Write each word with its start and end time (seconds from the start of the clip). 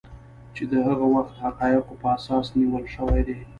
چې 0.55 0.63
د 0.71 0.73
هغه 0.87 1.05
وخت 1.15 1.33
حقایقو 1.43 1.99
په 2.01 2.07
اساس 2.17 2.45
نیول 2.57 2.85
شوي 2.95 3.21
دي 3.27 3.37